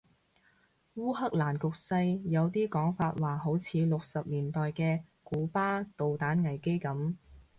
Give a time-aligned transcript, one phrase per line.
[0.95, 7.13] 烏克蘭局勢有啲講法話好似六十年代嘅古巴導彈危機噉